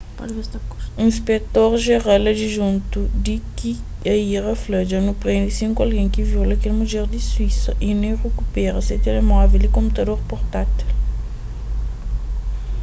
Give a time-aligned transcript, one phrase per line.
[1.07, 3.25] inspektor jeral adijuntu d
[3.57, 3.59] k
[4.13, 8.09] arya fla dja nu prende sinku algen ki viola kel mudjer di suísa y nu
[8.25, 10.89] rikupera se telemóvel y konputador purtátil